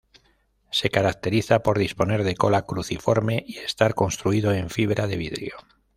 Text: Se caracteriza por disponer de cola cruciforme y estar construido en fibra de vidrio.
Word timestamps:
Se 0.71 0.89
caracteriza 0.89 1.61
por 1.61 1.77
disponer 1.77 2.23
de 2.23 2.33
cola 2.33 2.63
cruciforme 2.65 3.43
y 3.47 3.59
estar 3.59 3.93
construido 3.93 4.51
en 4.51 4.71
fibra 4.71 5.05
de 5.05 5.15
vidrio. 5.15 5.57